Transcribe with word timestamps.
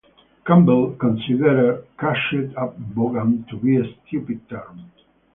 Campbell 0.47 0.95
considered 0.99 1.85
"cashed-up 1.99 2.75
bogan" 2.95 3.47
to 3.49 3.55
be 3.57 3.77
a 3.77 3.83
"stupid 4.07 4.49
term". 4.49 4.89